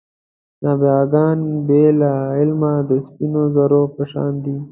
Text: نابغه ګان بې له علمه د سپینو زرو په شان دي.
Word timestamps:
نابغه 0.63 1.03
ګان 1.13 1.39
بې 1.67 1.83
له 1.99 2.11
علمه 2.37 2.71
د 2.89 2.91
سپینو 3.05 3.41
زرو 3.55 3.81
په 3.95 4.03
شان 4.11 4.33
دي. 4.43 4.55